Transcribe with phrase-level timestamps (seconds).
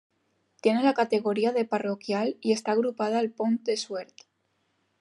[0.61, 4.15] Tiene la categoría de parroquial y está agrupada al Pont de Suert.